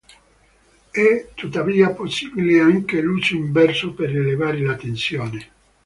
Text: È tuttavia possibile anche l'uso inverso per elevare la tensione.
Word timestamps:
È 0.89 1.27
tuttavia 1.35 1.91
possibile 1.91 2.59
anche 2.59 2.99
l'uso 3.01 3.35
inverso 3.35 3.93
per 3.93 4.09
elevare 4.09 4.59
la 4.61 4.75
tensione. 4.75 5.51